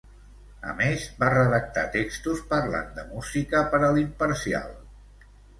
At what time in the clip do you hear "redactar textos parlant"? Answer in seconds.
1.33-2.89